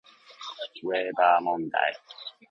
[0.87, 1.95] ウェーバー問題